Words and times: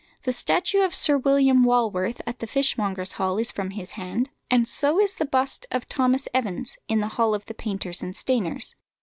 The 0.23 0.33
statue 0.33 0.79
of 0.81 0.95
Sir 0.95 1.15
William 1.19 1.63
Walworth 1.63 2.21
at 2.25 2.39
the 2.39 2.47
fishmongers' 2.47 3.11
Hall 3.11 3.37
is 3.37 3.51
from 3.51 3.69
his 3.69 3.91
hand, 3.91 4.31
and 4.49 4.67
so 4.67 4.99
is 4.99 5.13
the 5.13 5.25
bust 5.27 5.67
of 5.69 5.87
Thomas 5.87 6.27
Evans 6.33 6.75
in 6.87 7.01
the 7.01 7.07
hall 7.19 7.35
of 7.35 7.45
the 7.45 7.53
painters 7.53 8.01
and 8.01 8.15
stainers. 8.17 8.73